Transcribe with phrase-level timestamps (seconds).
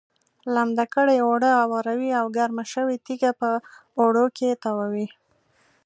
[0.55, 3.49] لمده کړې اوړه اواروي او ګرمه شوې تیږه په
[3.99, 5.07] اوړو کې تاووي.